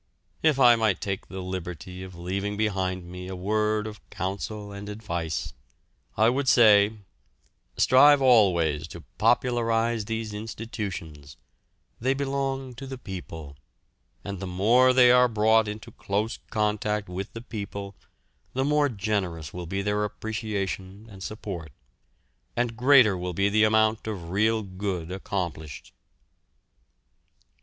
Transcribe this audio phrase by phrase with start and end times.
[0.41, 4.89] If I might take the liberty of leaving behind me a word of counsel and
[4.89, 5.53] advice,
[6.17, 7.01] I would say
[7.77, 11.37] strive always to popularise these institutions;
[11.99, 13.55] they belong to the people,
[14.23, 17.95] and the more they are brought into close contact with the people
[18.53, 21.71] the more generous will be their appreciation and support,
[22.55, 25.93] and greater will be the amount of real good accomplished.